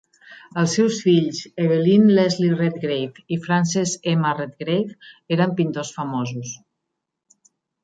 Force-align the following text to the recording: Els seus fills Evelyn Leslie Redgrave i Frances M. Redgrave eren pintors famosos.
Els 0.59 0.71
seus 0.77 0.95
fills 1.07 1.41
Evelyn 1.63 2.07
Leslie 2.19 2.55
Redgrave 2.61 3.23
i 3.37 3.39
Frances 3.45 3.95
M. 4.15 4.33
Redgrave 4.41 5.13
eren 5.39 5.57
pintors 5.63 5.95
famosos. 6.01 6.59